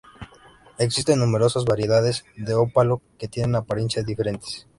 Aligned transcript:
Existen 0.79 1.19
numerosas 1.19 1.63
variedades 1.63 2.25
de 2.35 2.55
ópalo 2.55 3.03
que 3.19 3.27
tienen 3.27 3.53
apariencias 3.53 4.03
diferentes. 4.03 4.65